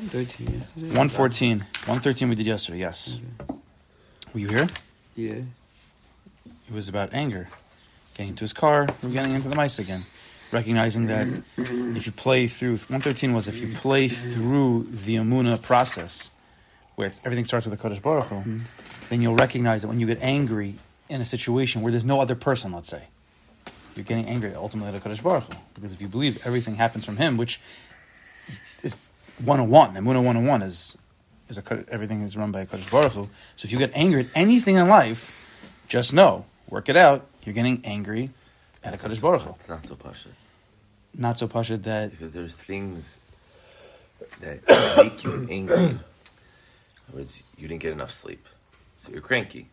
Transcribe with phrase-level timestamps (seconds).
[0.00, 0.86] 113 yesterday.
[0.86, 1.58] 114.
[1.58, 3.20] 113 we did yesterday, yes.
[4.32, 4.66] Were you here?
[5.14, 5.42] Yeah.
[6.44, 7.50] It was about anger.
[8.14, 10.00] Getting into his car, we're getting into the mice again.
[10.54, 11.26] Recognizing that
[11.58, 16.30] if you play through, 113 was if you play through the Amuna process,
[16.94, 18.58] where it's, everything starts with the Kodesh Baruch Hu, mm-hmm.
[19.10, 20.76] then you'll recognize that when you get angry
[21.10, 23.04] in a situation where there's no other person, let's say,
[23.94, 25.58] you're getting angry ultimately at Kodesh Baruch Hu.
[25.74, 27.60] Because if you believe everything happens from him, which
[28.82, 29.02] is
[29.44, 30.96] 101, Amuna 101 is,
[31.48, 33.28] is a, Kod- everything is run by Kodesh Baruch Hu.
[33.56, 35.46] So if you get angry at anything in life,
[35.88, 38.30] just know, work it out, you're getting angry
[38.84, 39.50] at a Kodesh Baruch Hu.
[39.58, 40.28] It's not so pasha
[41.16, 43.20] Not so pashut that, because there's things
[44.40, 44.60] that
[44.96, 45.76] make you angry.
[45.76, 46.00] In
[47.08, 48.46] other words, you didn't get enough sleep,
[48.98, 49.66] so you're cranky.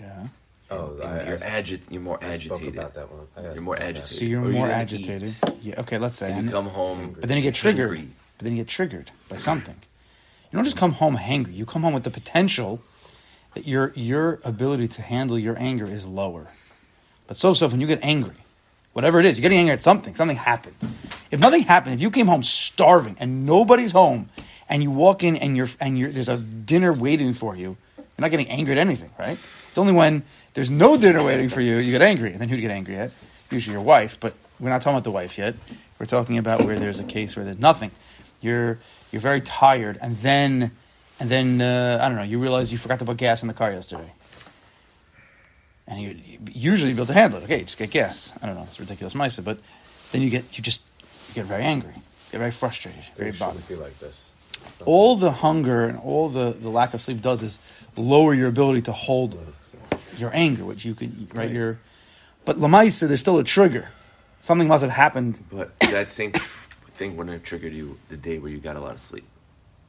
[0.00, 0.28] yeah.
[0.70, 1.80] Oh, and I- you're I- agit.
[1.90, 2.78] You're more I spoke agitated.
[2.78, 3.26] about that one.
[3.36, 4.04] I You're more agitated.
[4.04, 5.28] So you're Or more didn't agitated.
[5.28, 5.54] eat.
[5.60, 6.28] Yeah, okay, let's say.
[6.30, 7.90] And And- you come home, but then you get triggered.
[7.98, 8.08] angry.
[8.42, 9.76] But then you get triggered by something.
[10.50, 11.54] You don't just come home hangry.
[11.54, 12.82] You come home with the potential
[13.54, 16.48] that your your ability to handle your anger is lower.
[17.28, 18.34] But so so when you get angry,
[18.94, 20.16] whatever it is, you're getting angry at something.
[20.16, 20.74] Something happened.
[21.30, 24.28] If nothing happened, if you came home starving and nobody's home,
[24.68, 28.18] and you walk in and you're and you're, there's a dinner waiting for you, you're
[28.18, 29.38] not getting angry at anything, right?
[29.68, 32.60] It's only when there's no dinner waiting for you you get angry, and then who'd
[32.60, 33.12] get angry at?
[33.52, 34.18] Usually your wife.
[34.18, 35.54] But we're not talking about the wife yet.
[36.02, 37.92] We're talking about where there's a case where there's nothing.
[38.42, 38.78] You're
[39.10, 40.72] you're very tired, and then
[41.20, 42.22] and then uh, I don't know.
[42.22, 44.12] You realize you forgot to put gas in the car yesterday,
[45.86, 47.44] and you, you usually be able to handle it.
[47.44, 48.32] Okay, just get gas.
[48.42, 48.64] I don't know.
[48.64, 49.58] It's ridiculous, Misa, but
[50.10, 50.82] then you get you just
[51.28, 51.94] you get very angry,
[52.30, 53.66] get very frustrated, very bothered.
[53.68, 54.32] be like this.
[54.84, 57.58] All the hunger and all the, the lack of sleep does is
[57.96, 59.38] lower your ability to hold
[60.18, 61.50] your anger, which you could right.
[61.50, 61.78] Your
[62.44, 63.88] but Lamaisa, there's still a trigger.
[64.40, 65.38] Something must have happened.
[65.50, 66.32] But that same
[67.02, 69.24] thing wouldn't have triggered you the day where you got a lot of sleep.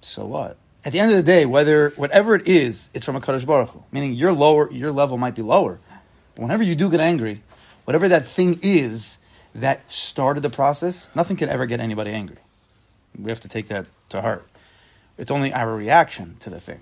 [0.02, 0.58] So what?
[0.84, 3.70] At the end of the day, whether whatever it is, it's from a Kadosh Baruch
[3.70, 3.84] Hu.
[3.92, 5.80] Meaning your lower, your level might be lower.
[6.36, 7.42] But whenever you do get angry,
[7.86, 9.20] whatever that thing is
[9.54, 12.38] that started the process, nothing can ever get anybody angry.
[13.18, 14.48] We have to take that to heart.
[15.18, 16.82] It's only our reaction to the thing.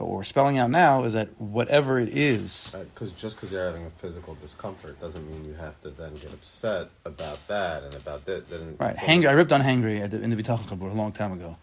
[0.00, 3.52] But what we're spelling out now is that whatever it is, uh, Because just because
[3.52, 7.82] you're having a physical discomfort doesn't mean you have to then get upset about that
[7.84, 8.48] and about that.
[8.48, 8.96] Then right?
[8.96, 9.28] Hangry.
[9.28, 11.58] I ripped on hangry at the, in the Bitachon Chabur a long time ago.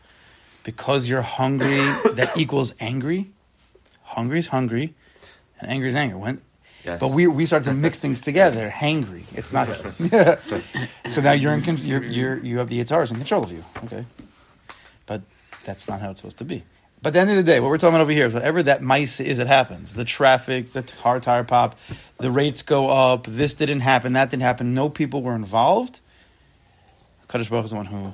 [0.64, 1.78] Because you're hungry,
[2.14, 3.31] that equals angry.
[4.03, 4.94] Hungry is hungry,
[5.59, 6.20] and angry is angry.
[6.20, 6.42] When,
[6.86, 7.00] Yes.
[7.00, 8.70] But we we start to mix things together.
[8.70, 9.24] Hangry.
[9.36, 9.68] It's not.
[11.09, 11.64] so now you're in.
[11.64, 13.66] con- You're, you're you have the Yitzhars in control of you.
[13.86, 14.06] Okay.
[15.08, 15.24] But
[15.66, 16.62] that's not how it's supposed to be.
[17.07, 18.62] But at the end of the day, what we're talking about over here is whatever
[18.63, 19.94] that mice is that happens.
[19.94, 21.79] The traffic, the car tire pop,
[22.18, 23.23] the rates go up.
[23.25, 24.12] This didn't happen.
[24.12, 24.73] That didn't happen.
[24.73, 26.01] No people were involved.
[27.29, 28.13] Kadosh Baruch is the one who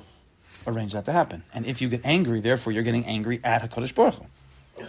[0.64, 1.42] arranged that to happen.
[1.52, 4.84] And if you get angry, therefore you're getting angry at Hakadosh Baruch Hu.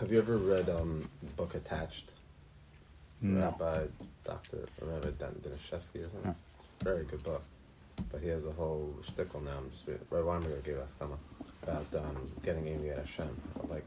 [0.00, 2.10] Have you ever read um, the book Attached?
[3.20, 3.54] No.
[3.56, 3.82] By
[4.24, 4.66] Dr.
[4.82, 6.24] Rabbi Dan Dinashevsky or something?
[6.24, 6.34] No.
[6.58, 7.44] It's a very good book.
[8.10, 9.52] But he has a whole shtickle now.
[9.58, 10.04] I'm just reading.
[10.10, 11.12] Rabbi Weinberger gave us come
[11.64, 13.28] about um, getting angry at Hashem.
[13.68, 13.84] Like,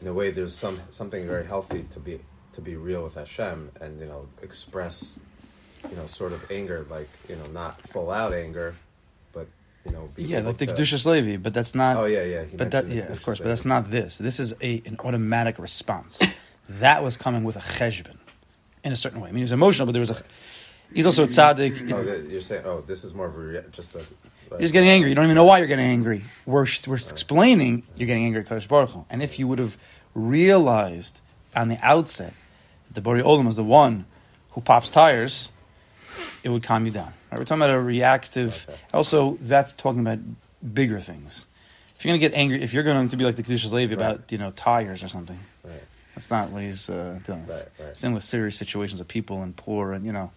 [0.00, 2.20] in a way, there's some something very healthy to be
[2.52, 5.18] to be real with Hashem and you know express
[5.90, 8.74] you know sort of anger, like you know not full out anger,
[9.32, 9.46] but
[9.84, 11.96] you know Yeah, like the Kedushas Levi, but that's not.
[11.96, 12.44] Oh yeah, yeah.
[12.54, 14.18] But that, yeah, of course, but that's not this.
[14.18, 16.22] This is a an automatic response.
[16.68, 18.18] that was coming with a cheshbon,
[18.84, 19.28] in a certain way.
[19.28, 20.22] I mean, he was emotional, but there was a.
[20.94, 21.92] He's also a tzaddik.
[21.92, 24.04] Oh, you're saying, oh, this is more of a just a.
[24.50, 25.10] You're just getting angry.
[25.10, 26.22] You don't even know why you're getting angry.
[26.46, 29.04] We're, we're explaining you're getting angry at Kadosh Baruch Hu.
[29.10, 29.76] And if you would have
[30.14, 31.20] realized
[31.54, 32.32] on the outset
[32.88, 34.04] that the Bori Olam is the one
[34.50, 35.50] who pops tires,
[36.42, 37.12] it would calm you down.
[37.30, 37.38] Right?
[37.38, 38.66] We're talking about a reactive.
[38.68, 38.78] Okay.
[38.94, 40.18] Also, that's talking about
[40.74, 41.46] bigger things.
[41.98, 43.94] If you're going to get angry, if you're going to be like the Kedushas Levi
[43.94, 44.32] about Right.
[44.32, 45.82] you know tires or something, Right,
[46.14, 47.70] that's not what he's uh, dealing with.
[47.80, 50.30] right, dealing with serious situations of people and poor and you know.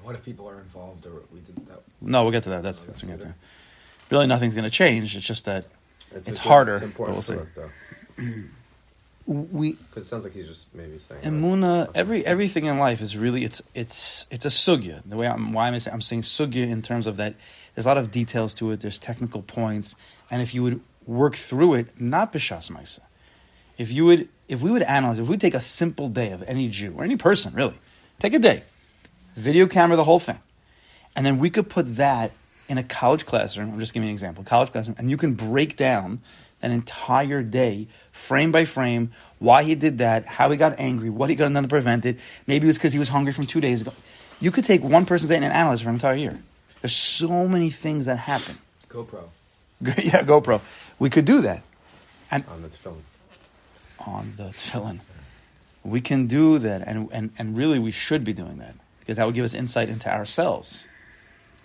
[0.00, 0.06] Right.
[0.06, 1.82] What if people are involved or we did that?
[2.00, 2.62] No, we'll get to that.
[2.62, 4.14] That's oh, that's what we're going to get to.
[4.14, 5.14] Really, nothing's going to change.
[5.16, 5.66] It's just that
[6.12, 7.70] It's a good- harder, It's important but we'll look,
[8.16, 8.24] though.
[9.26, 11.20] we Because it sounds like he's just maybe saying.
[11.22, 12.00] like, Emuna, okay.
[12.00, 15.02] every everything in life is really it's it's it's a sugya.
[15.08, 17.34] The way I'm why am I saying I'm saying sugya in terms of that
[17.74, 18.80] there's a lot of details to it.
[18.80, 19.94] There's technical points,
[20.30, 23.00] and if you would work through it, not b'shas ma'isa.
[23.78, 26.68] If you would, if we would analyze, if we take a simple day of any
[26.68, 27.78] Jew or any person, really,
[28.18, 28.64] take a day,
[29.40, 30.38] video camera the whole thing,
[31.16, 32.32] and then we could put that
[32.68, 33.72] in a college classroom.
[33.72, 36.20] I'm just giving you an example, college classroom, and you can break down
[36.62, 41.30] an entire day, frame by frame, why he did that, how he got angry, what
[41.30, 42.18] he got done to prevent it.
[42.46, 43.92] Maybe it was because he was hungry from two days ago.
[44.40, 46.38] You could take one person's day and analyze for an entire year.
[46.80, 48.58] There's so many things that happen.
[48.88, 49.24] GoPro.
[49.80, 50.60] yeah, GoPro.
[50.98, 51.62] We could do that
[52.30, 53.02] And on the film.
[54.06, 55.00] on the tefillin.
[55.82, 59.26] We can do that, and, and, and really we should be doing that because that
[59.26, 60.86] would give us insight into ourselves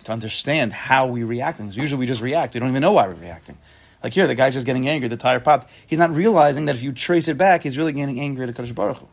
[0.04, 1.58] to understand how we react.
[1.58, 1.76] things.
[1.76, 2.54] Usually we just react.
[2.54, 3.58] We don't even know why we're reacting.
[4.02, 5.08] Like here, the guy's just getting angry.
[5.08, 5.68] The tire popped.
[5.86, 8.74] He's not realizing that if you trace it back, he's really getting angry at Kadosh
[8.74, 9.08] Baruch Hu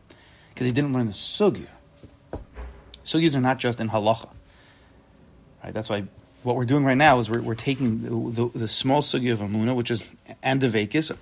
[0.50, 1.68] because he didn't learn the sugya.
[3.04, 4.32] Sugyas are not just in halacha.
[5.62, 5.74] Right?
[5.74, 6.04] That's why
[6.42, 9.40] what we're doing right now is we're, we're taking the, the, the small sugya of
[9.40, 10.12] Amuna, which is
[10.42, 11.16] and the Vekis,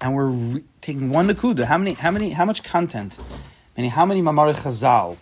[0.00, 1.64] and we're re- taking one nakuda.
[1.64, 1.94] How many?
[1.94, 2.30] How many?
[2.30, 3.18] How much content?
[3.76, 5.16] Meaning, how many mamar chazal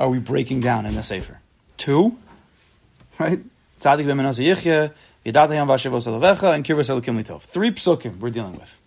[0.00, 1.40] are we breaking down in the sefer?
[1.76, 2.18] Two,
[3.18, 3.38] right?
[3.78, 4.06] Tzadik
[5.68, 7.42] v'ashavos alavecha, and litov.
[7.42, 8.80] Three psukim we're dealing with,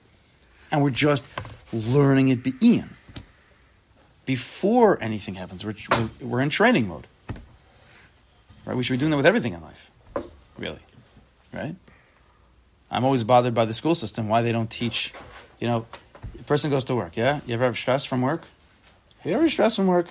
[0.72, 1.24] and we're just
[1.72, 2.90] learning it be'in.
[4.26, 5.76] Before anything happens, we're,
[6.22, 7.08] we're, in training mode.
[8.66, 8.76] Right?
[8.76, 9.92] We should be doing that with everything in life,
[10.58, 10.80] really.
[11.54, 11.76] Right?
[12.90, 15.14] I'm always bothered by the school system why they don't teach.
[15.60, 15.86] You know,
[16.40, 17.18] a person goes to work.
[17.18, 18.48] Yeah, you ever have stress from work?
[19.26, 20.08] You ever have stress from work?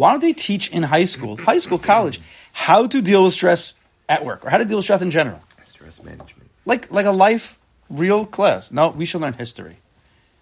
[0.00, 2.22] Why don't they teach in high school, high school, college,
[2.54, 3.74] how to deal with stress
[4.08, 5.42] at work or how to deal with stress in general?
[5.66, 6.48] Stress management.
[6.64, 7.58] Like like a life
[7.90, 8.72] real class.
[8.72, 9.76] No, we should learn history.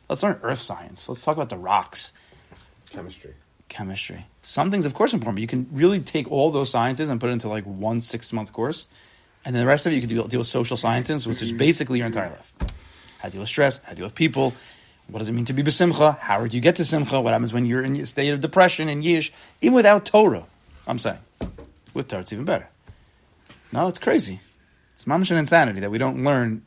[0.08, 1.08] Let's learn earth science.
[1.08, 2.12] Let's talk about the rocks,
[2.90, 3.34] Chemistry.
[3.68, 4.26] chemistry.
[4.42, 5.34] Some things, of course, important.
[5.38, 8.32] But you can really take all those sciences and put it into like one six
[8.32, 8.86] month course,
[9.44, 11.50] and then the rest of it you can deal, deal with social sciences, which is
[11.50, 12.52] basically your entire life.
[13.18, 14.54] How to deal with stress, how to deal with people.
[15.10, 16.18] What does it mean to be besimcha?
[16.18, 17.20] How do you get to simcha?
[17.20, 19.30] What happens when you're in a state of depression and yish?
[19.62, 20.44] Even without Torah,
[20.86, 21.18] I'm saying.
[21.94, 22.68] With Torah, it's even better.
[23.72, 24.40] No, it's crazy.
[24.92, 26.62] It's mamish and insanity that we don't learn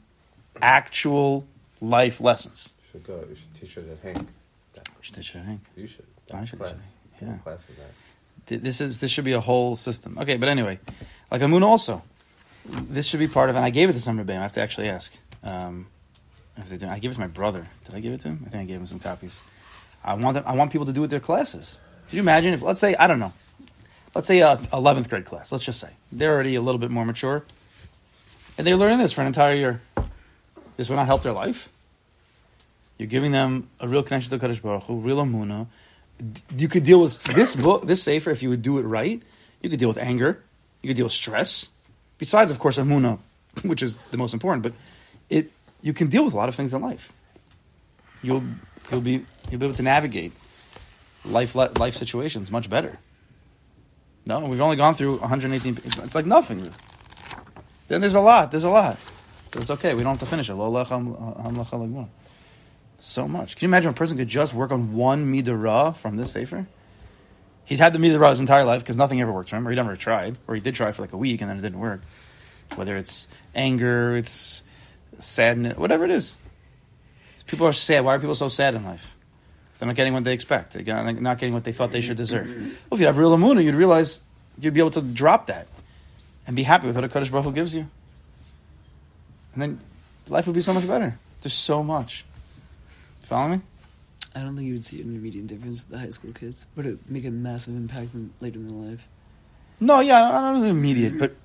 [0.62, 1.46] actual
[1.80, 2.74] life lessons.
[2.92, 3.24] Should go.
[3.30, 4.28] You should teach it at Hank.
[4.74, 5.62] That- We should teach it, I think.
[5.76, 6.06] You should.
[6.34, 6.74] I should class.
[7.22, 7.38] yeah.
[7.40, 8.64] class is that?
[8.64, 10.18] This is this should be a whole system.
[10.18, 10.80] Okay, but anyway,
[11.30, 12.04] like Amun also,
[12.66, 13.56] this should be part of.
[13.56, 14.40] And I gave it to Summer Bam.
[14.40, 15.14] I have to actually ask.
[15.44, 15.88] Um,
[16.62, 17.68] if they do, I gave it to my brother.
[17.86, 18.44] Did I give it to him?
[18.46, 19.44] I think I gave him some copies.
[20.04, 21.80] I want them, I want people to do it with their classes.
[22.08, 23.34] Could you imagine if let's say I don't know,
[24.16, 25.52] let's say a eleventh grade class.
[25.52, 27.44] Let's just say they're already a little bit more mature,
[28.58, 29.82] and they're learning this for an entire year.
[30.78, 31.70] This would not help their life.
[32.98, 35.68] You're giving them a real connection to Kadosh Baruch Hu, real amuna.
[36.56, 39.22] You could deal with this book, this sefer, if you would do it right.
[39.62, 40.44] You could deal with anger.
[40.82, 41.70] You could deal with stress.
[42.20, 43.20] Besides, of course, amuna,
[43.64, 44.62] which is the most important.
[44.64, 44.74] But
[45.30, 45.52] it,
[45.82, 47.14] you can deal with a lot of things in life.
[48.22, 48.44] You'll,
[48.92, 50.34] you'll be, you'll be able to navigate
[51.26, 53.00] life, life situations much better.
[54.26, 55.78] No, we've only gone through 118.
[55.84, 56.70] It's like nothing.
[57.88, 58.52] Then there's a lot.
[58.52, 59.00] There's a lot.
[59.50, 59.94] But it's okay.
[59.96, 62.08] We don't have to finish it.
[62.98, 63.56] So much.
[63.56, 66.68] Can you imagine a person could just work on one midah from this sefer?
[67.66, 69.76] He's had the midah his entire life because nothing ever worked for him, or he
[69.76, 72.02] never tried, or he did try for like a week and then it didn't work.
[72.76, 74.64] Whether it's anger, it's
[75.20, 76.36] sadness, whatever it is.
[77.48, 78.06] People are sad.
[78.06, 79.16] Why are people so sad in life?
[79.66, 80.74] Because they're not getting what they expect.
[80.74, 82.48] They're not getting what they thought they should deserve.
[82.90, 84.22] Well, if you have real amuna, you'd realize
[84.60, 85.68] you'd be able to drop that
[86.48, 87.88] and be happy with what a Kaddish Baruch Hu gives you.
[89.54, 89.80] And then
[90.30, 91.18] life would be so much better.
[91.42, 92.26] There's so much.
[93.22, 93.62] You follow me?
[94.34, 96.86] I don't think you would see an immediate difference with the high school kids, but
[96.86, 99.08] it make a massive impact in, later in their life.
[99.80, 101.36] No, yeah, I don't, know immediate, but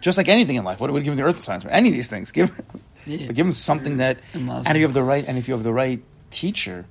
[0.00, 1.64] just like anything in life, what would give them the earth science?
[1.70, 2.60] Any of these things, give,
[3.06, 3.26] Yeah.
[3.26, 4.20] but give them something that,
[4.66, 6.86] And if you have the right, and if you have the right teacher,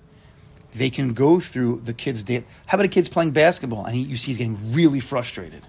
[0.76, 2.44] they can go through the kid's day.
[2.66, 5.66] How about a kid's playing basketball and he, you see he's getting really frustrated?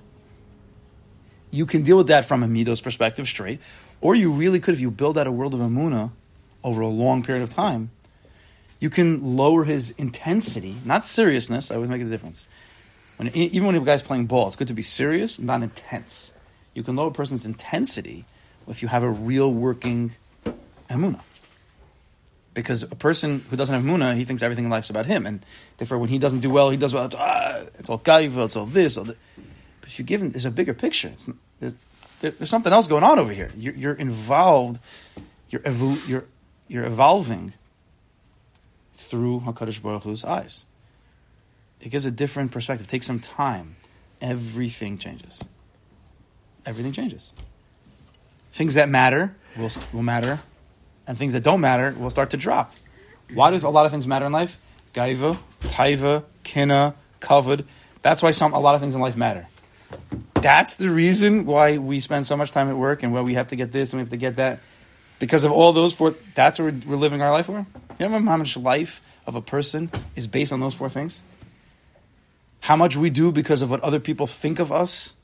[1.50, 3.60] You can deal with that from a Midos perspective straight,
[4.00, 6.10] or you really could, if you build out a world of Amuna
[6.64, 7.90] over a long period of time,
[8.80, 11.70] you can lower his intensity, not seriousness.
[11.70, 12.46] I always make a difference.
[13.16, 16.34] When, even when a guy's playing ball, it's good to be serious, not intense.
[16.74, 18.24] You can lower a person's intensity
[18.66, 20.12] if you have a real working
[20.88, 21.20] emuna.
[22.52, 25.44] Because a person who doesn't have emuna, he thinks everything in life's about him, and
[25.76, 27.06] therefore when he doesn't do well, he does well.
[27.06, 29.04] It's, ah, it's all gaiva, it's all this, all.
[29.04, 29.16] But
[29.82, 31.12] if you give him, there's a bigger picture.
[31.58, 31.74] There's,
[32.20, 33.50] there, there's something else going on over here.
[33.56, 34.78] You're, you're involved.
[35.50, 35.62] You're
[36.06, 36.24] you're
[36.68, 37.52] you're evolving
[38.92, 40.64] through Hakadosh Baruch Hu's eyes.
[41.80, 42.86] It gives a different perspective.
[42.86, 43.76] It takes some time.
[44.20, 45.44] Everything changes.
[46.64, 47.34] Everything changes.
[48.52, 50.40] Things that matter will will matter,
[51.06, 52.72] and things that don't matter will start to drop.
[53.32, 54.58] Why do a lot of things matter in life?
[54.92, 57.64] Gaiva, taiva, kina, kavod.
[58.02, 59.48] That's why some a lot of things in life matter.
[60.34, 63.48] That's the reason why we spend so much time at work and why we have
[63.48, 64.60] to get this and we have to get that.
[65.18, 67.66] Because of all those four, that's what we're, we're living our life for.
[67.98, 71.22] You know how much life of a person is based on those four things?
[72.60, 75.14] How much we do because of what other people think of us?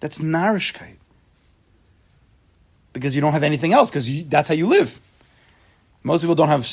[0.00, 0.96] That's narishkeit.
[2.94, 4.98] Because you don't have anything else because that's how you live.
[6.02, 6.66] Most people don't have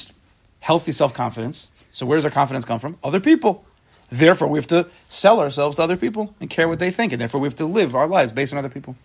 [0.62, 1.70] healthy self confidence.
[1.92, 2.98] So where does our confidence come from?
[3.04, 3.66] Other people.
[4.10, 7.22] Therefore, we have to sell ourselves to other people and care what they think, and
[7.22, 8.96] therefore we have to live our lives based on other people.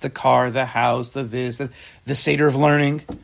[0.00, 1.70] The car, the house, the this, the,
[2.04, 3.02] the seder of learning.
[3.08, 3.16] We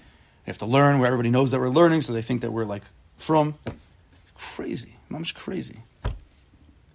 [0.47, 2.83] have to learn where everybody knows that we're learning, so they think that we're like
[3.16, 3.54] from.
[4.35, 5.81] Crazy, mom's crazy.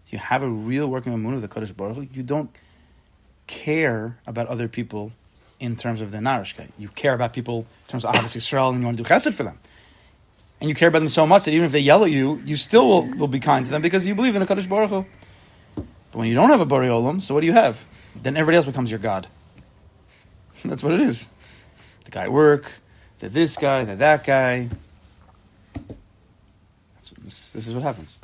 [0.07, 2.50] You have a real working moon of the Kodesh Baruch you don't
[3.45, 5.12] care about other people
[5.59, 6.69] in terms of the narishkeit.
[6.77, 9.33] You care about people in terms of Ahavas Yisrael, and you want to do chesed
[9.33, 9.57] for them.
[10.61, 12.55] And you care about them so much that even if they yell at you, you
[12.55, 15.05] still will, will be kind to them because you believe in a Kodesh Baruch Hu.
[16.11, 16.87] But when you don't have a Bari
[17.21, 17.87] so what do you have?
[18.21, 19.27] Then everybody else becomes your God.
[20.65, 21.29] That's what it is.
[22.05, 22.79] The guy at work,
[23.19, 24.69] the this guy, the that guy.
[27.21, 28.19] This, this is what happens.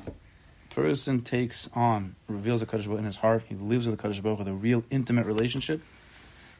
[0.71, 3.43] Person takes on, reveals a Kodesh Baruch in his heart.
[3.47, 5.81] He lives with the Kodesh Baruch with a real intimate relationship.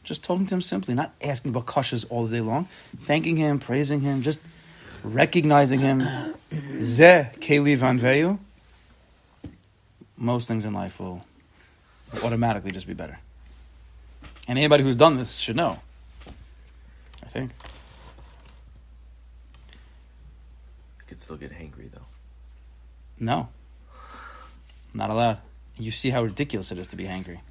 [0.05, 2.65] Just talking to him simply, not asking about kashas all day long,
[2.99, 4.39] thanking him, praising him, just
[5.03, 6.01] recognizing him.
[6.81, 8.37] Ze keli vanveyu.
[10.15, 11.25] Most things in life will
[12.23, 13.19] automatically just be better.
[14.47, 15.79] And anybody who's done this should know.
[17.23, 17.51] I think.
[20.99, 22.05] You could still get hangry though.
[23.19, 23.49] No.
[24.93, 25.39] Not allowed.
[25.77, 27.41] You see how ridiculous it is to be angry.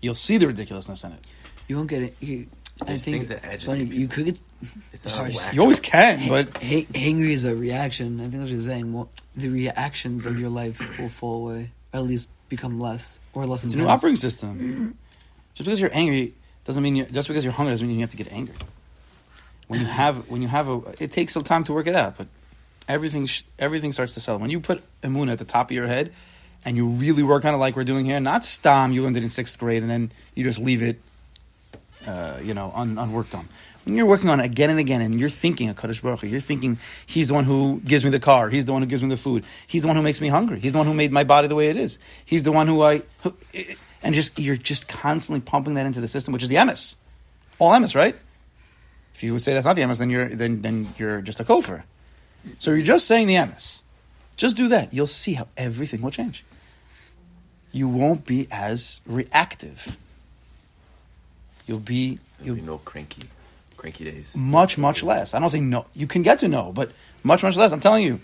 [0.00, 1.20] You'll see the ridiculousness in it.
[1.68, 2.16] You won't get it.
[2.20, 2.46] You,
[2.86, 3.84] I think that it's agitate funny.
[3.84, 4.42] You could get
[4.92, 5.32] It's Sorry.
[5.52, 8.20] You always can, but Ha- hangry is a reaction.
[8.20, 8.92] I think that's what you're saying.
[8.92, 13.46] Well, the reactions of your life will fall away, or at least become less or
[13.46, 14.96] less it's a new operating system.
[15.54, 18.10] Just because you're angry doesn't mean you just because you're hungry doesn't mean you have
[18.10, 18.54] to get angry.
[19.68, 22.18] When you have when you have a it takes some time to work it out,
[22.18, 22.28] but
[22.88, 24.38] everything sh- everything starts to settle.
[24.40, 26.12] When you put Emunah at the top of your head
[26.64, 29.22] and you really work on it like we're doing here, not stam you learned it
[29.22, 31.00] in sixth grade and then you just leave it
[32.06, 33.48] uh, you know, un, unworked on.
[33.84, 36.40] When you're working on it again and again, and you're thinking Kadosh Baruch Hu, you're
[36.40, 39.08] thinking He's the one who gives me the car, He's the one who gives me
[39.08, 41.24] the food, He's the one who makes me hungry, He's the one who made my
[41.24, 43.34] body the way it is, He's the one who I, who,
[44.02, 46.96] and just you're just constantly pumping that into the system, which is the emes,
[47.58, 48.16] all emes, right?
[49.14, 51.44] If you would say that's not the emes, then you're then then you're just a
[51.44, 51.84] kofar.
[52.58, 53.82] So you're just saying the emes.
[54.36, 54.92] Just do that.
[54.92, 56.44] You'll see how everything will change.
[57.72, 59.96] You won't be as reactive.
[61.66, 63.22] You'll be There'll you'll be no cranky,
[63.76, 64.34] cranky days.
[64.36, 65.34] much much less.
[65.34, 65.86] I don't say no.
[65.94, 66.92] You can get to no, but
[67.22, 67.72] much much less.
[67.72, 68.20] I'm telling you,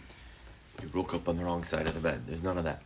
[0.82, 2.22] You woke up on the wrong side of the bed.
[2.26, 2.82] There's none of that.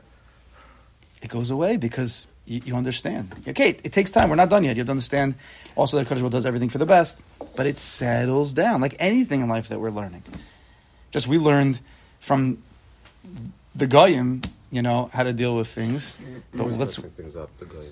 [1.22, 3.32] it goes away because you, you understand.
[3.48, 4.28] Okay, it, it takes time.
[4.30, 4.76] We're not done yet.
[4.76, 5.34] You have to understand
[5.74, 7.24] also that Kodesh Baruch does everything for the best,
[7.56, 10.22] but it settles down like anything in life that we're learning.
[11.10, 11.80] Just we learned
[12.20, 12.62] from
[13.74, 16.16] the goyim, you know, how to deal with things.
[16.54, 17.50] But let's things up.
[17.58, 17.86] The guy.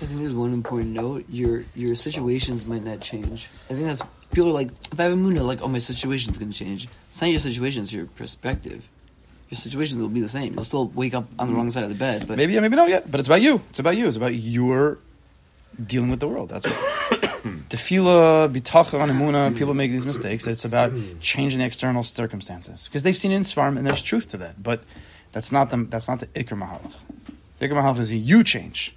[0.00, 1.24] I think there's one important note.
[1.28, 3.48] Your your situations might not change.
[3.68, 6.38] I think that's people are like, if I have a moon, like, oh, my situation's
[6.38, 6.88] gonna change.
[7.10, 8.88] It's not your situation; it's your perspective.
[9.50, 10.54] Your situations will be the same.
[10.54, 12.76] You'll still wake up on the wrong side of the bed, but maybe yeah, maybe
[12.76, 13.60] not yet, but it's about you.
[13.70, 14.06] It's about you.
[14.06, 14.98] It's about your
[15.84, 16.50] dealing with the world.
[16.50, 16.76] That's what.
[17.68, 19.56] Tefillah, bitachon, emuna.
[19.56, 20.46] People make these mistakes.
[20.46, 24.36] It's about changing the external circumstances because they've seen in Svarim and there's truth to
[24.38, 24.62] that.
[24.62, 24.82] But
[25.32, 26.96] that's not the that's not the ikr mahalach.
[27.58, 28.94] The mahalach is a you change.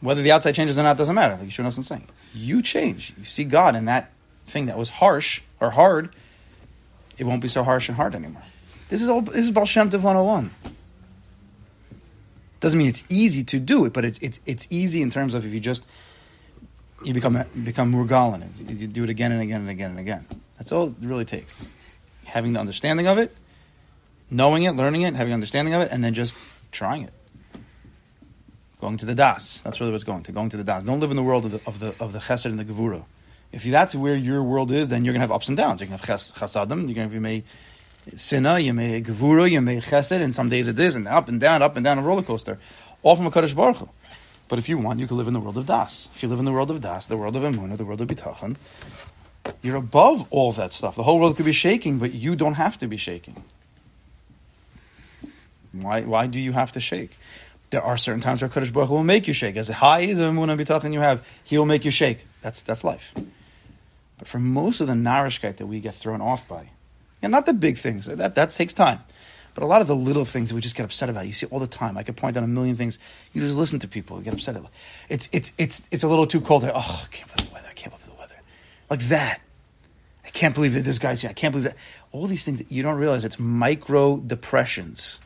[0.00, 1.36] Whether the outside changes or not doesn't matter.
[1.36, 3.14] Like Yeshua Nelson saying, you change.
[3.18, 4.12] You see God in that
[4.44, 6.10] thing that was harsh or hard.
[7.18, 8.42] It won't be so harsh and hard anymore.
[8.88, 9.22] This is all.
[9.22, 10.50] This is Baal Shem Tov 101.
[12.60, 15.44] Doesn't mean it's easy to do it, but it, it's it's easy in terms of
[15.44, 15.86] if you just
[17.04, 18.68] you become become murgal in.
[18.68, 20.26] You, you do it again and again and again and again.
[20.56, 21.68] That's all it really takes.
[22.24, 23.34] Having the understanding of it,
[24.30, 26.36] knowing it, learning it, having understanding of it, and then just
[26.72, 27.12] trying it.
[28.80, 29.62] Going to the das.
[29.62, 30.32] That's really what's going to.
[30.32, 30.84] Going to the das.
[30.84, 33.04] Don't live in the world of the of the of the chesed and the gevura.
[33.50, 35.80] If that's where your world is, then you're gonna have ups and downs.
[35.80, 36.86] You're gonna have ches, chasadim.
[36.86, 37.42] You're gonna have you may
[38.14, 41.40] sinna, you may gevura, you may chesed, and some days it is, and up and
[41.40, 42.58] down, up and down a roller coaster,
[43.02, 43.88] all from a Kaddish Baruch Hu.
[44.48, 46.08] But if you want, you can live in the world of das.
[46.14, 48.08] If you live in the world of das, the world of emunah, the world of
[48.08, 48.56] bitachon,
[49.62, 50.94] you're above all that stuff.
[50.94, 53.42] The whole world could be shaking, but you don't have to be shaking.
[55.72, 56.02] Why?
[56.02, 57.16] Why do you have to shake?
[57.70, 59.56] There are certain times where Kaddish Baruch Hu will make you shake.
[59.56, 62.24] As high as emunah and bitachon you have, He will make you shake.
[62.42, 63.14] That's that's life.
[64.18, 66.70] But for most of the narishkeit that we get thrown off by,
[67.22, 69.00] and not the big things, that, that takes time.
[69.54, 71.46] But a lot of the little things that we just get upset about, you see
[71.46, 71.96] all the time.
[71.96, 72.98] I could point out a million things.
[73.32, 74.56] You just listen to people, you get upset.
[75.08, 76.64] It's, it's, it's, it's a little too cold.
[76.64, 77.68] Oh, I can't believe the weather.
[77.68, 78.40] I can't believe the weather.
[78.88, 79.40] Like that.
[80.24, 81.30] I can't believe that this guy's here.
[81.30, 81.76] I can't believe that.
[82.12, 85.20] All these things that you don't realize, it's micro depressions.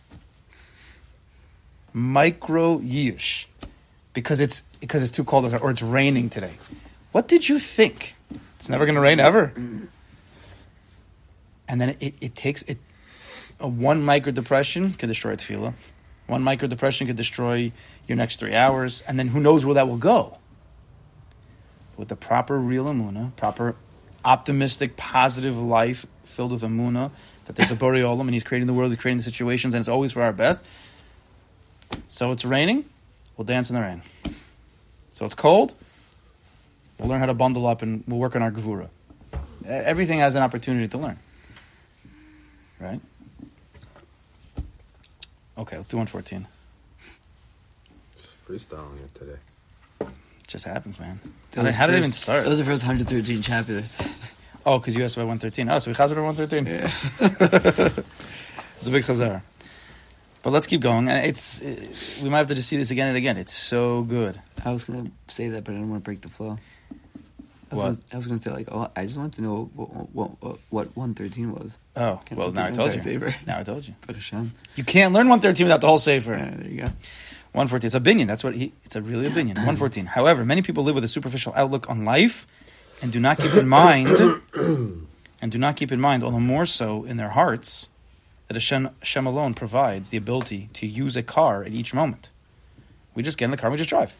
[1.92, 3.46] Micro yish.
[4.14, 6.52] because it's because it's too cold or it's raining today.
[7.12, 8.14] What did you think?
[8.56, 9.52] It's never going to rain ever.
[11.68, 12.78] And then it, it takes it
[13.60, 15.74] a one micro depression could destroy tefillah.
[16.26, 17.72] One micro depression could destroy
[18.06, 20.38] your next three hours, and then who knows where that will go.
[21.96, 23.76] With the proper real amuna, proper
[24.24, 27.10] optimistic, positive life filled with amuna,
[27.44, 29.80] that there's a Borei Olam and He's creating the world, He's creating the situations, and
[29.80, 30.62] it's always for our best.
[32.12, 32.84] So it's raining,
[33.38, 34.02] we'll dance in the rain.
[35.12, 35.72] So it's cold,
[36.98, 38.90] we'll learn how to bundle up and we'll work on our gevura.
[39.66, 41.18] Everything has an opportunity to learn.
[42.78, 43.00] Right?
[45.56, 46.46] Okay, let's do 114.
[48.46, 49.38] Freestyling it today.
[50.02, 50.08] It
[50.48, 51.18] just happens, man.
[51.52, 52.42] That How did, was how did it even start?
[52.42, 53.98] That was the first 113 chapters.
[54.66, 55.70] Oh, because you asked about 113.
[55.70, 56.66] Oh, so we chazar 113.
[56.66, 58.02] Yeah.
[58.82, 59.42] It's a big chazar.
[60.42, 61.08] But let's keep going.
[61.08, 63.36] And it's it, we might have to just see this again and again.
[63.36, 64.40] It's so good.
[64.64, 66.58] I was gonna say that, but I didn't want to break the flow.
[67.70, 67.84] I was, What?
[67.84, 70.58] Gonna, I was gonna say like, oh, I just want to know what what, what,
[70.70, 71.78] what 113 was.
[71.96, 72.98] Oh, Can well, now I told you.
[72.98, 73.34] saver?
[73.46, 73.94] Now I told you.
[74.74, 76.32] You can't learn 113 without the whole sefer.
[76.32, 76.88] Yeah, there you go.
[77.52, 77.86] 114.
[77.86, 78.26] It's a binyan.
[78.26, 78.72] That's what he.
[78.84, 79.54] It's a really a binyan.
[79.56, 80.06] 114.
[80.06, 82.46] However, many people live with a superficial outlook on life,
[83.00, 84.08] and do not keep in mind,
[84.54, 87.88] and do not keep in mind, all the more so in their hearts,
[88.52, 92.30] that Hashem, Hashem alone provides the ability to use a car at each moment.
[93.14, 94.14] We just get in the car, and we just drive.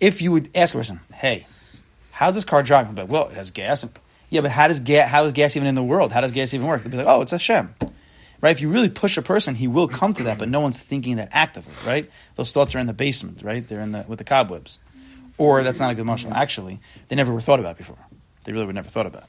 [0.00, 1.46] If you would ask a person, "Hey,
[2.10, 3.86] how's this car driving?" But well, it has gas.
[4.30, 5.08] Yeah, but how does gas?
[5.08, 6.12] How is gas even in the world?
[6.12, 6.82] How does gas even work?
[6.82, 7.74] They'd be like, "Oh, it's Hashem."
[8.40, 8.50] right?
[8.50, 11.16] If you really push a person, he will come to that, but no one's thinking
[11.16, 12.10] that actively, right?
[12.36, 13.66] Those thoughts are in the basement, right?
[13.66, 14.78] They're in the with the cobwebs,
[15.36, 16.32] or that's not a good marshal.
[16.32, 17.98] Actually, they never were thought about before.
[18.44, 19.24] They really were never thought about.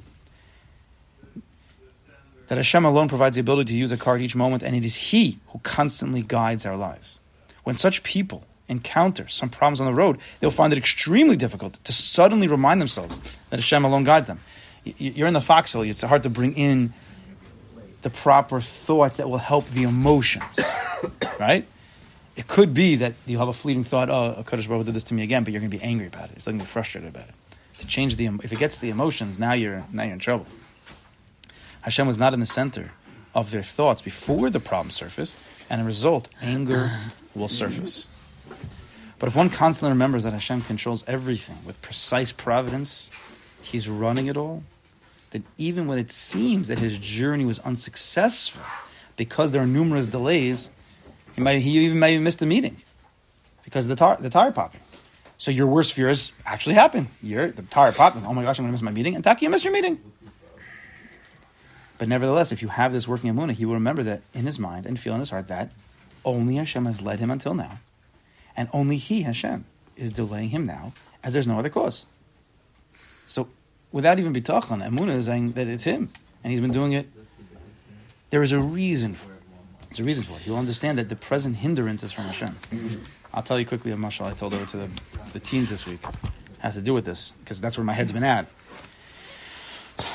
[2.49, 4.95] That Hashem alone provides the ability to use a card each moment, and it is
[4.95, 7.19] He who constantly guides our lives.
[7.63, 11.93] When such people encounter some problems on the road, they'll find it extremely difficult to
[11.93, 14.39] suddenly remind themselves that Hashem alone guides them.
[14.83, 16.93] You're in the foxhole; it's hard to bring in
[18.01, 20.59] the proper thoughts that will help the emotions,
[21.39, 21.67] right?
[22.35, 25.13] It could be that you have a fleeting thought, oh, Baruch Hu did this to
[25.13, 26.37] me again, but you're going to be angry about it.
[26.37, 27.35] It's going to be frustrated about it.
[27.79, 30.45] To change the, if it gets the emotions, now you're, now you're in trouble.
[31.81, 32.91] Hashem was not in the center
[33.33, 36.91] of their thoughts before the problem surfaced, and as a result, anger
[37.35, 38.07] will surface.
[39.17, 43.11] But if one constantly remembers that Hashem controls everything with precise providence,
[43.61, 44.63] He's running it all,
[45.31, 48.63] then even when it seems that his journey was unsuccessful
[49.15, 50.71] because there are numerous delays,
[51.35, 52.77] he might he even may have missed a meeting
[53.63, 54.81] because of the tire, the tire popping.
[55.37, 57.07] So your worst fears actually happen.
[57.21, 58.25] You're the tire popping.
[58.25, 59.15] Oh my gosh, I'm going to miss my meeting.
[59.15, 59.99] And Taki, you missed your meeting.
[61.99, 64.87] But nevertheless, if you have this working amuna, he will remember that in his mind
[64.87, 65.69] and feel in his heart that
[66.25, 67.79] only Hashem has led him until now,
[68.55, 72.07] and only He, Hashem, is delaying him now, as there's no other cause.
[73.25, 73.49] So,
[73.91, 76.09] without even bitachon, Amuna is saying that it's him,
[76.43, 77.07] and he's been doing it.
[78.29, 79.41] There is a reason for it.
[79.89, 80.47] There's a reason for it.
[80.47, 82.55] You'll understand that the present hindrance is from Hashem.
[83.33, 84.89] I'll tell you quickly a mashal I told over to the,
[85.33, 85.99] the teens this week.
[86.59, 88.47] has to do with this, because that's where my head's been at.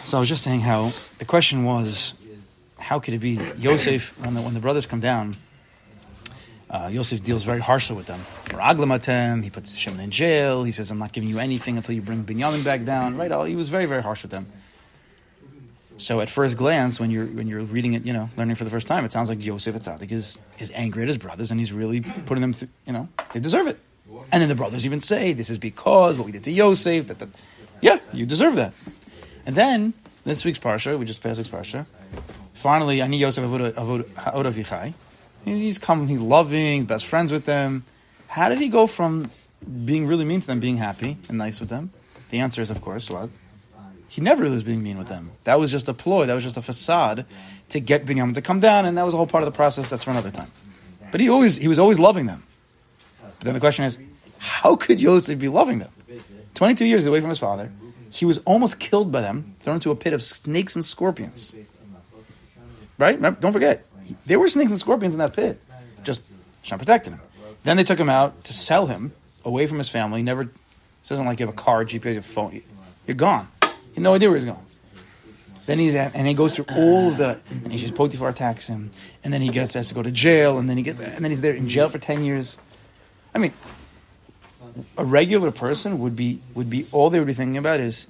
[0.02, 2.14] So I was just saying how the question was,
[2.78, 5.36] how could it be Yosef when the when the brothers come down?
[6.68, 8.20] Uh, Yosef deals very harshly with them.
[9.42, 10.64] He puts Shimon in jail.
[10.64, 13.30] He says, "I'm not giving you anything until you bring Binyamin back down." Right?
[13.48, 14.46] He was very very harsh with them.
[15.96, 18.70] So at first glance, when you're when you're reading it, you know, learning for the
[18.70, 21.72] first time, it sounds like Yosef Atzadik is is angry at his brothers, and he's
[21.72, 23.78] really putting them, through, you know, they deserve it.
[24.32, 27.20] And then the brothers even say, "This is because what we did to Yosef." That,
[27.20, 27.28] that,
[27.80, 28.72] yeah, you deserve that.
[29.46, 31.86] And then this week's parsha, we just passed week's parsha.
[32.54, 34.94] Finally, Ani Yosef Avoda
[35.44, 37.84] He's come, he's loving, best friends with them.
[38.28, 39.30] How did he go from
[39.84, 41.90] being really mean to them, being happy and nice with them?
[42.30, 43.28] The answer is, of course, what?
[44.08, 45.32] He never really was being mean with them.
[45.44, 46.26] That was just a ploy.
[46.26, 47.26] That was just a facade
[47.70, 49.90] to get Binyamin to come down, and that was a whole part of the process.
[49.90, 50.50] That's for another time.
[51.10, 52.44] But he always he was always loving them.
[53.22, 53.98] But then the question is,
[54.38, 55.90] how could Yosef be loving them?
[56.54, 57.72] Twenty-two years away from his father,
[58.14, 61.56] he was almost killed by them, thrown into a pit of snakes and scorpions.
[62.96, 63.16] Right?
[63.16, 63.84] Remember, don't forget,
[64.24, 65.60] there were snakes and scorpions in that pit.
[66.04, 66.22] Just
[66.62, 67.20] Hashem protected him.
[67.64, 69.12] Then they took him out to sell him
[69.44, 70.22] away from his family.
[70.22, 72.62] Never, this isn't like you have a car, GPS, your phone.
[73.04, 73.48] You're gone.
[73.62, 74.64] You have no idea where he's going.
[75.66, 78.68] Then he's at, and he goes through all of the, and he just Potiphar attacks
[78.68, 78.92] him,
[79.24, 81.32] and then he gets has to go to jail, and then he gets, and then
[81.32, 82.58] he's there in jail for ten years.
[83.34, 83.52] I mean,
[84.98, 88.06] a regular person would be would be all they would be thinking about is,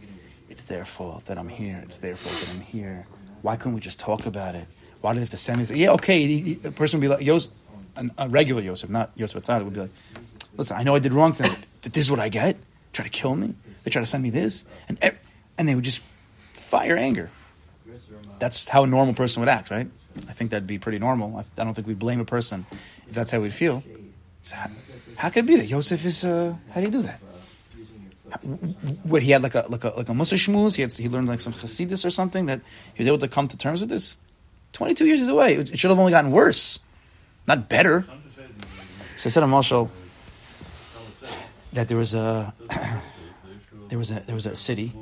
[0.48, 1.80] it's their fault that I'm here.
[1.84, 3.06] It's their fault that I'm here.
[3.42, 4.66] Why couldn't we just talk about it?
[5.00, 5.76] Why do they have to send me?
[5.76, 6.20] Yeah, okay.
[6.26, 7.52] he- he- A person would be like Yosef,
[8.18, 9.90] a regular Yosef, not Yosef Atzad, would be like,
[10.56, 12.56] listen, I know I did wrong but This is what I get.
[12.92, 13.54] Try to kill me.
[13.82, 14.98] They try to send me this, and
[15.58, 16.00] and they would just
[16.54, 17.30] fire anger.
[18.38, 19.88] That's how a normal person would act, right?
[20.28, 21.36] I think that'd be pretty normal.
[21.36, 22.66] I, I don't think we blame a person
[23.08, 23.82] if that's how we'd feel.
[24.44, 24.70] So how,
[25.16, 26.22] how could it be that Yosef is?
[26.24, 27.18] Uh, how do you do that?
[29.04, 30.76] What he had like a like a like a Musa shmuz.
[30.76, 32.60] He had he learned like some Hasidus or something that
[32.92, 34.18] he was able to come to terms with this.
[34.72, 35.54] Twenty two years is away.
[35.54, 36.78] It, it should have only gotten worse,
[37.46, 38.06] not better.
[39.16, 39.90] So I said to Marshall
[41.72, 42.52] that there was a
[43.88, 44.92] there was a there was a city,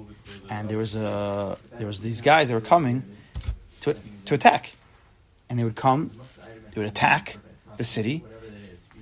[0.51, 3.03] and there was a there was these guys that were coming
[3.81, 4.77] to to attack,
[5.51, 6.13] and they would come,
[6.75, 7.39] they would attack
[7.77, 8.23] the city.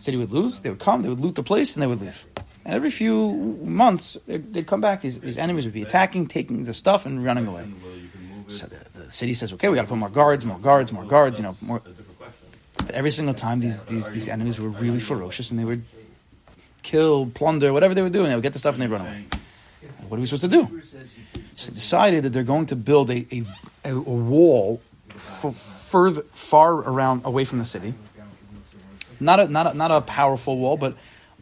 [0.01, 0.63] The city would lose.
[0.63, 1.03] They would come.
[1.03, 2.25] They would loot the place, and they would leave.
[2.65, 3.33] And every few
[3.63, 5.03] months, they'd, they'd come back.
[5.03, 7.69] These, these enemies would be attacking, taking the stuff, and running away.
[8.49, 11.05] So the, the city says, "Okay, we got to put more guards, more guards, more
[11.05, 11.83] guards." You know, more.
[12.79, 15.85] But every single time, these these these enemies were really ferocious, and they would
[16.83, 18.31] kill, plunder, whatever they were doing.
[18.31, 19.27] They would get the stuff and they'd run away.
[20.09, 20.83] What are we supposed to do?
[21.57, 23.45] So they decided that they're going to build a, a,
[23.85, 24.81] a, a wall
[25.15, 27.93] f- further, far around, away from the city.
[29.21, 30.97] Not a, not, a, not a powerful wall, but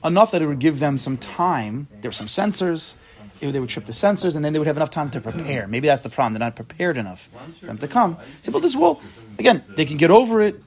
[0.04, 1.86] enough that it would give them some time.
[2.00, 2.96] There were some sensors.
[3.40, 5.66] It- They would trip the sensors, and then they would have enough time to prepare.
[5.68, 6.32] Maybe that's the problem.
[6.34, 7.28] They're not prepared enough
[7.60, 8.16] for them to come.
[8.42, 9.00] So build this wall.
[9.38, 10.60] Again, they can get over it.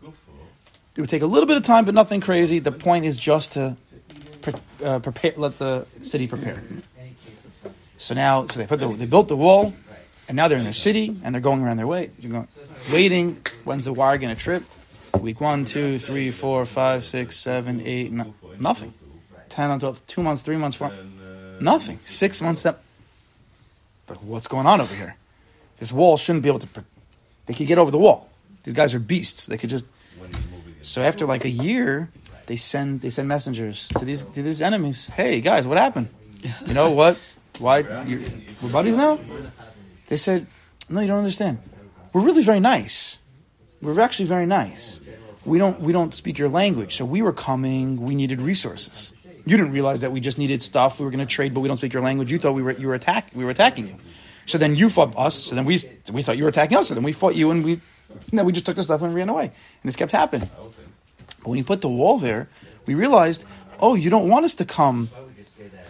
[0.95, 2.59] It would take a little bit of time, but nothing crazy.
[2.59, 3.75] The point is just to
[4.41, 6.61] pre- uh, prepare, let the city prepare.
[7.97, 9.73] So now, so they put the, they built the wall,
[10.27, 12.47] and now they're in their city, and they're going around their way, going,
[12.91, 13.41] waiting.
[13.63, 14.63] When's the wire going to trip?
[15.19, 18.93] Week one, two, three, four, five, six, seven, eight, no, nothing.
[19.49, 20.91] Ten on twelve, two months, three months, four,
[21.59, 21.99] nothing.
[22.03, 22.61] Six months.
[22.61, 22.79] Seven.
[24.21, 25.15] What's going on over here?
[25.77, 26.83] This wall shouldn't be able to.
[27.45, 28.29] They could get over the wall.
[28.63, 29.47] These guys are beasts.
[29.47, 29.85] They could just.
[30.81, 32.09] So after like a year,
[32.47, 35.07] they send they send messengers to these to these enemies.
[35.07, 36.09] Hey guys, what happened?
[36.65, 37.17] You know what?
[37.59, 39.19] Why we're buddies now?
[40.07, 40.47] They said,
[40.89, 41.59] no, you don't understand.
[42.11, 43.19] We're really very nice.
[43.81, 45.01] We're actually very nice.
[45.45, 48.01] We don't we don't speak your language, so we were coming.
[48.01, 49.13] We needed resources.
[49.23, 50.99] You didn't realize that we just needed stuff.
[50.99, 52.31] We were going to trade, but we don't speak your language.
[52.31, 53.95] You thought we were you were attack we were attacking you.
[54.45, 55.35] So then you fought us.
[55.35, 55.79] So then we
[56.11, 56.89] we thought you were attacking us.
[56.89, 57.81] So then we fought you, and we
[58.29, 59.45] and then we just took the stuff and ran away.
[59.45, 60.49] And this kept happening.
[61.39, 62.49] But when you put the wall there,
[62.85, 63.45] we realized,
[63.79, 65.09] oh, you don't want us to come.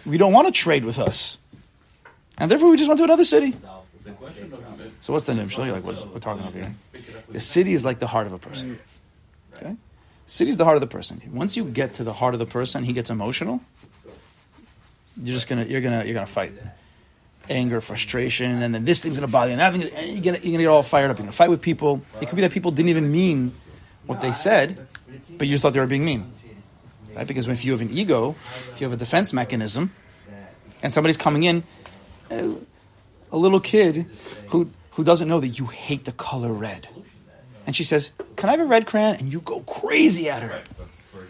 [0.06, 1.38] We don't want to trade with us.
[2.38, 3.54] And therefore, we just went to another city.
[5.02, 5.66] So what's the nimshal?
[5.66, 6.74] You're like, what is, we're talking about here?
[7.28, 8.78] The city is like the heart of a person.
[9.56, 9.74] Okay?
[10.26, 11.20] City is the heart of the person.
[11.32, 13.60] Once you get to the heart of the person, he gets emotional.
[15.16, 16.52] You're just gonna, you're gonna, you're gonna fight.
[17.50, 20.38] Anger, frustration, and then this thing's gonna bother you, and that thing, and you're gonna,
[20.44, 21.18] you're gonna get all fired up.
[21.18, 22.00] You're gonna fight with people.
[22.20, 23.52] It could be that people didn't even mean
[24.06, 24.86] what they said,
[25.36, 26.30] but you just thought they were being mean.
[27.12, 27.26] Right?
[27.26, 28.36] Because if you have an ego,
[28.70, 29.92] if you have a defense mechanism,
[30.80, 31.64] and somebody's coming in,
[32.30, 32.52] uh,
[33.32, 34.06] a little kid
[34.50, 36.88] who who doesn't know that you hate the color red,
[37.66, 40.62] and she says, "Can I have a red crayon?" and you go crazy at her.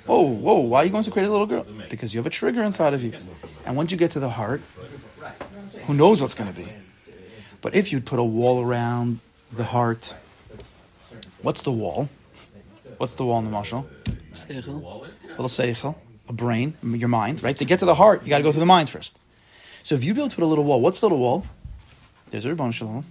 [0.07, 0.59] Whoa, whoa!
[0.59, 1.67] Why are you going so crazy, little girl?
[1.89, 3.13] Because you have a trigger inside of you,
[3.65, 4.61] and once you get to the heart,
[5.87, 6.69] who knows what's going to be?
[7.61, 9.21] But if you'd put a wall around
[9.53, 10.15] the heart,
[11.43, 12.09] what's the wall?
[12.99, 13.89] What's the wall in the marshal?
[14.33, 15.07] Seichel.
[15.31, 15.95] little seichel,
[16.29, 17.57] a brain, your mind, right?
[17.59, 19.21] To get to the heart, you got to go through the mind first.
[19.83, 21.47] So if you be able to put a little wall, what's the little wall?
[22.31, 23.05] There's a Ribbon Shalom.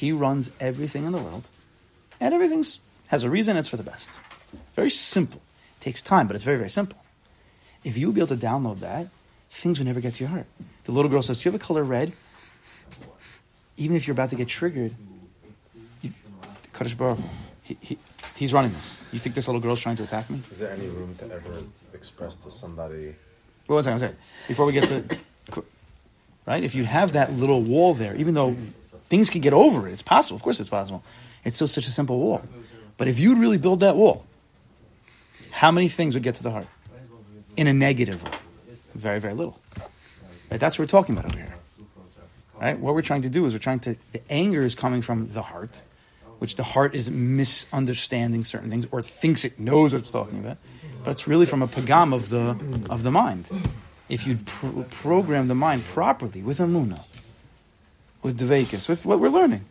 [0.00, 1.48] He runs everything in the world,
[2.20, 2.64] and everything
[3.08, 3.56] has a reason.
[3.56, 4.18] It's for the best.
[4.74, 5.40] Very simple.
[5.78, 6.98] It takes time, but it's very very simple.
[7.82, 9.08] If you would be able to download that,
[9.48, 10.46] things would never get to your heart.
[10.84, 12.12] The little girl says, "Do you have a color red?"
[13.78, 14.94] Even if you're about to get triggered,
[16.02, 16.12] you,
[16.72, 17.18] Kadosh Baruch,
[17.62, 17.98] he, he,
[18.36, 19.00] he's running this.
[19.12, 20.40] You think this little girl's trying to attack me?
[20.50, 23.14] Is there any room to ever express to somebody?
[23.68, 24.18] Well, one second, one second.
[24.48, 25.62] Before we get to,
[26.46, 26.64] right?
[26.64, 28.56] If you have that little wall there, even though
[29.08, 30.36] things can get over it, it's possible.
[30.36, 31.02] Of course, it's possible.
[31.44, 32.42] It's still such a simple wall.
[32.96, 34.26] But if you'd really build that wall,
[35.50, 36.66] how many things would get to the heart
[37.56, 38.30] in a negative way?
[38.94, 39.58] Very, very little.
[40.50, 40.58] Right?
[40.60, 41.54] That's what we're talking about over here.
[42.60, 42.78] Right?
[42.78, 43.96] What we're trying to do is we're trying to.
[44.12, 45.82] The anger is coming from the heart,
[46.38, 50.56] which the heart is misunderstanding certain things or thinks it knows what it's talking about,
[51.04, 52.56] but it's really from a pagam of the
[52.88, 53.50] of the mind.
[54.08, 57.04] If you pro- program the mind properly with amuna,
[58.26, 59.64] with devekis, with what we're learning,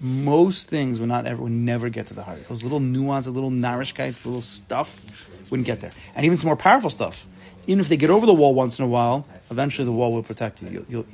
[0.00, 2.48] most things would not ever would never get to the heart.
[2.48, 5.00] Those little nuances, little narishkites, little stuff
[5.48, 7.28] wouldn't get there, and even some more powerful stuff.
[7.68, 10.24] Even if they get over the wall once in a while, eventually the wall will
[10.24, 10.68] protect you.
[10.68, 11.06] You'll you'll,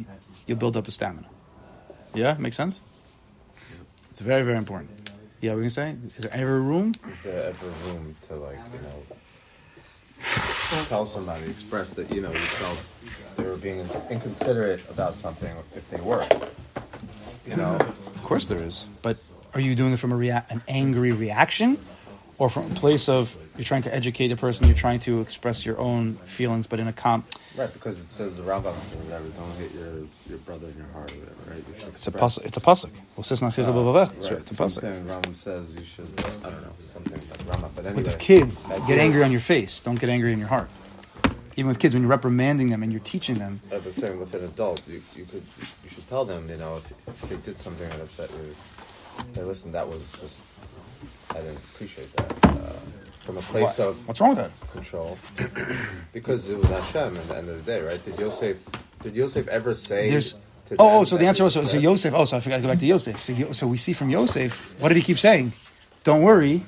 [0.46, 1.28] you'll build up a stamina.
[2.14, 2.80] Yeah, makes sense.
[4.10, 4.90] It's very very important.
[5.42, 5.96] Yeah, we can say.
[6.16, 6.94] Is there ever room?
[7.12, 9.02] Is there ever room to like you know
[10.88, 12.81] tell somebody, express that you know you felt
[13.37, 16.24] they were being inconsiderate about something if they were.
[17.46, 18.88] You know, Of course there is.
[19.03, 19.18] But
[19.53, 21.79] are you doing it from a rea- an angry reaction
[22.38, 25.64] or from a place of you're trying to educate a person, you're trying to express
[25.64, 27.26] your own feelings, but in a comp.
[27.56, 27.72] right?
[27.72, 29.94] Because it says the Rambam says whatever, don't hit your
[30.28, 31.64] your brother in your heart or whatever, right?
[31.94, 32.40] It's a pasuk.
[32.40, 32.90] Uh, it's a pasuk.
[33.16, 34.12] Well, sis nach chizul b'vavech.
[34.14, 34.82] It's Right, it's a pasuk.
[35.06, 38.02] Rambam says you should, I don't know, something like Rambam, but anyway.
[38.02, 39.80] With the kids, get angry on your face.
[39.80, 40.68] Don't get angry in your heart.
[41.56, 44.34] Even with kids, when you're reprimanding them and you're teaching them, Yeah, but saying with
[44.34, 45.44] an adult, you, you could
[45.84, 48.56] you should tell them, you know, if, if they did something that upset you,
[49.34, 50.42] hey, listen, that was just
[51.34, 52.46] I didn't appreciate that.
[52.46, 52.72] Uh,
[53.20, 53.80] from a place What?
[53.80, 54.70] of what's wrong with that?
[54.72, 55.18] control,
[56.12, 58.04] because it was Hashem at the end of the day, right?
[58.04, 58.58] Did Yosef
[59.02, 60.10] did Yosef ever say?
[60.10, 60.34] There's
[60.66, 61.78] to oh, oh, so the answer was so, so?
[61.78, 62.14] Yosef.
[62.14, 63.20] Oh, so I forgot to go back to Yosef.
[63.20, 65.52] So, so we see from Yosef, what did he keep saying?
[66.04, 66.62] Don't worry,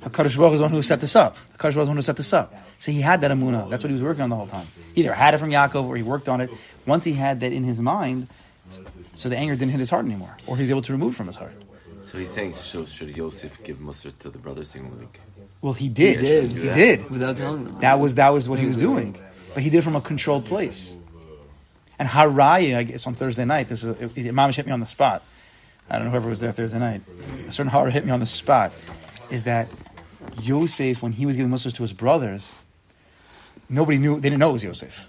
[0.00, 1.36] Hakadosh Baruch is the one who set this up.
[1.56, 2.54] Hakadosh Baruch is the one who set this up.
[2.78, 3.70] So he had that amuna.
[3.70, 4.66] That's what he was working on the whole time.
[4.94, 6.50] He either had it from Yaakov or he worked on it.
[6.86, 8.28] Once he had that in his mind,
[9.12, 11.26] so the anger didn't hit his heart anymore, or he was able to remove from
[11.28, 11.52] his heart.
[12.12, 15.18] So he's saying, so should Yosef give Musr to the brothers saying like,
[15.62, 16.20] Well, he did.
[16.20, 16.52] He did.
[16.52, 17.10] He did.
[17.10, 17.78] without telling them.
[17.80, 19.18] That was that was what he was doing,
[19.54, 20.94] but he did it from a controlled place.
[21.98, 24.84] And Haraya, I guess on Thursday night, this is it, Imam hit me on the
[24.84, 25.22] spot.
[25.88, 27.00] I don't know whoever was there Thursday night.
[27.48, 28.74] A certain Hara hit me on the spot.
[29.30, 29.68] Is that
[30.42, 32.54] Yosef when he was giving Muslims to his brothers?
[33.70, 34.16] Nobody knew.
[34.16, 35.08] They didn't know it was Yosef.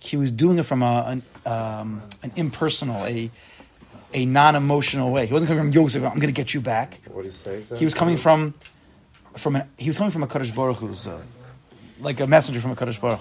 [0.00, 3.30] He was doing it from a, an, um, an impersonal, a
[4.14, 5.26] a non-emotional way.
[5.26, 6.02] He wasn't coming from Yosef.
[6.02, 7.00] I'm going to get you back.
[7.10, 7.62] What do you say?
[7.76, 8.54] He was coming from
[9.36, 11.20] from an he was coming from a Kaddish Baruch Hu's uh,
[12.00, 13.20] like a messenger from a Kaddish Baruch.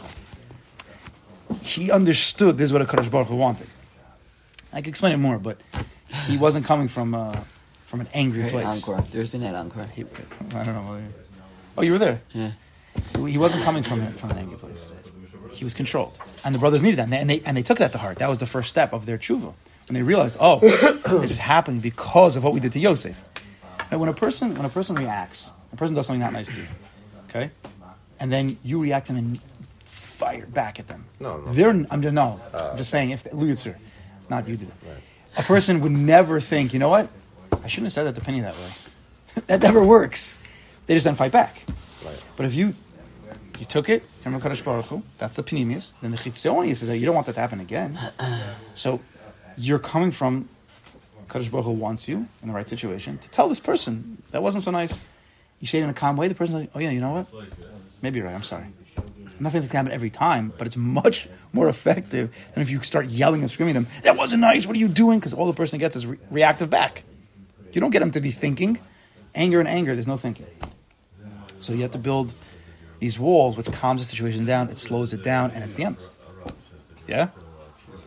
[1.61, 3.67] He understood this is what a Kaddish Baruch Hu wanted.
[4.73, 5.57] I can explain it more, but
[6.27, 7.31] he wasn't coming from uh,
[7.85, 8.87] from an angry Right, place.
[8.87, 9.01] Encore.
[9.03, 9.85] Thursday night encore.
[9.93, 10.03] He,
[10.53, 11.01] I don't know.
[11.77, 12.21] Oh, you were there.
[12.33, 12.51] Yeah.
[13.27, 14.91] He wasn't coming from from an angry place.
[15.51, 17.77] He was controlled, and the brothers needed that, and they, and they and they took
[17.79, 18.17] that to heart.
[18.19, 19.53] That was the first step of their tshuva,
[19.87, 20.59] when they realized, oh,
[21.19, 23.23] this is happening because of what we did to Yosef.
[23.91, 26.61] Now, when a person when a person reacts, a person does something not nice to
[26.61, 26.67] you,
[27.29, 27.51] okay,
[28.19, 29.39] and then you react and then
[29.83, 31.05] fire back at them.
[31.19, 31.53] No, no.
[31.53, 33.75] they're I'm just no, I'm just saying if Lutzer,
[34.29, 34.73] not you did it.
[35.37, 37.09] A person would never think, you know what,
[37.63, 38.69] I shouldn't have said that to Penny that way.
[39.47, 40.37] that never works.
[40.87, 41.63] They just then fight back.
[42.03, 42.19] Right.
[42.35, 42.73] But if you
[43.59, 45.93] you took it from Kadosh Baruch Hu, that's the pinimis.
[46.01, 47.97] Then the chitzonius is that you don't want that to happen again.
[48.73, 49.01] So
[49.57, 50.47] you're coming from
[51.27, 54.63] Kadosh Baruch Hu wants you in the right situation to tell this person that wasn't
[54.63, 55.03] so nice.
[55.59, 56.27] You say it in a calm way.
[56.27, 57.27] The person's like, oh yeah, you know what?
[58.01, 58.35] Maybe you're right.
[58.35, 58.67] I'm sorry.
[58.97, 63.07] I'm not saying happen every time, but it's much more effective than if you start
[63.07, 64.01] yelling and screaming at them.
[64.03, 64.65] That wasn't nice.
[64.65, 65.19] What are you doing?
[65.19, 67.03] Because all the person gets is re- reactive back.
[67.71, 68.79] You don't get them to be thinking.
[69.35, 70.47] Anger and anger, there's no thinking.
[71.59, 72.33] So you have to build
[72.99, 74.69] these walls, which calms the situation down.
[74.69, 76.13] It slows it down, and it's the emes.
[77.07, 77.29] Yeah,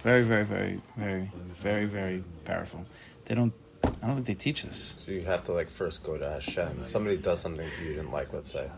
[0.02, 2.86] very, very, very, very, very, very powerful.
[3.26, 3.52] They don't.
[3.84, 4.96] I don't think they teach this.
[5.04, 6.86] So you have to like first go to Hashem.
[6.86, 8.68] Somebody does something to you you didn't like, let's say.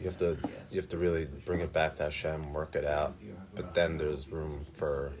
[0.00, 0.36] You have to
[0.70, 3.14] you have to really bring it back to Hashem, work it out.
[3.54, 5.12] But then there's room for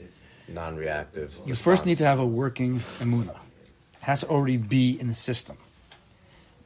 [0.48, 1.34] non-reactive.
[1.46, 3.30] You first need to have a working emuna.
[3.30, 3.38] It
[4.00, 5.56] has to already be in the system.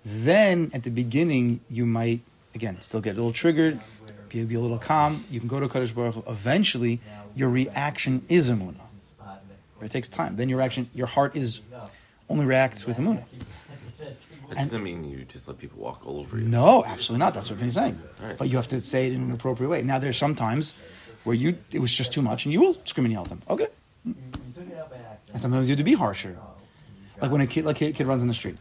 [0.04, 2.20] Then at the beginning, you might
[2.54, 3.80] again still get a little triggered,
[4.40, 5.24] be, be a little calm.
[5.30, 6.24] You can go to Kadosh Baruch Hu.
[6.26, 7.00] Eventually,
[7.34, 8.80] your reaction is emuna.
[9.18, 10.36] But it takes time.
[10.36, 11.60] Then your reaction, your heart is
[12.28, 13.24] only reacts with emuna.
[14.48, 16.46] that doesn't mean you just let people walk all over you.
[16.46, 17.34] No, absolutely not.
[17.34, 18.00] That's what he's saying.
[18.22, 18.38] Right.
[18.38, 19.82] But you have to say it in an appropriate way.
[19.82, 20.74] Now, there's some times
[21.24, 23.42] where you it was just too much, and you will scream and yell at them.
[23.50, 23.66] Okay.
[24.04, 26.38] And sometimes you have to be harsher.
[27.20, 28.56] Like when a kid, like a kid runs in the street,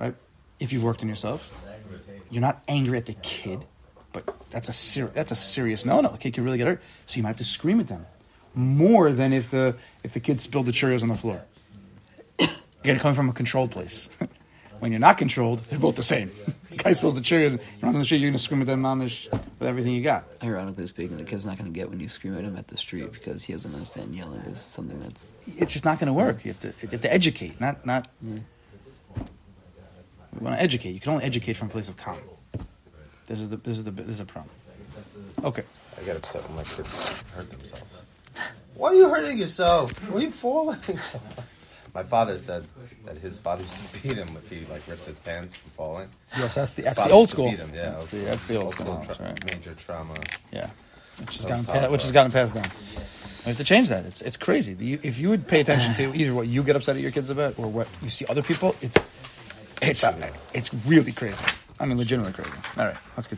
[0.00, 0.14] right?
[0.58, 1.52] If you've worked on yourself,
[2.30, 3.64] you're not angry at the kid,
[4.12, 6.10] but that's a ser- that's a serious no no.
[6.10, 8.06] The kid can really get hurt, so you might have to scream at them
[8.54, 11.42] more than if the if the kid spilled the Cheerios on the floor.
[12.80, 14.08] Again, coming from a controlled place.
[14.78, 16.30] when you're not controlled, they're both the same.
[16.70, 18.66] the guy spills the Cheerios, you run on the street, you're going to scream at
[18.66, 20.24] them mamish with everything you got.
[20.42, 22.76] Ironically speaking, the kid's not going to get when you scream at him at the
[22.76, 25.34] street because he doesn't understand yelling is something that's.
[25.46, 26.44] It's just not going to work.
[26.44, 28.08] You have to, you have to educate, not not.
[28.24, 28.42] Mm.
[30.34, 30.90] We want to educate.
[30.90, 32.18] You can only educate from a place of calm.
[33.28, 34.50] This is the this is the this is a problem.
[35.44, 35.62] Okay.
[35.98, 37.84] I get upset when my kids hurt themselves.
[38.74, 39.92] Why are you hurting yourself?
[40.08, 40.78] Why are you falling?
[41.94, 42.64] My father said
[43.04, 46.08] that his father used to beat him if he like ripped his pants from falling.
[46.38, 47.50] Yes, that's the, that's the old school.
[47.50, 47.70] Beat him.
[47.74, 49.04] Yeah, that's the, that's the old school.
[49.04, 49.44] tra- right?
[49.44, 50.14] major trauma.
[50.52, 50.70] Yeah,
[51.20, 52.70] which has gotten pa- which has gotten passed down.
[53.44, 54.06] We have to change that.
[54.06, 54.74] It's it's crazy.
[54.74, 57.28] You, if you would pay attention to either what you get upset at your kids
[57.28, 58.96] about or what you see other people, it's
[59.82, 61.44] it's uh, it's really crazy.
[61.80, 62.56] I mean, legitimately crazy.
[62.76, 63.36] All right, let's get.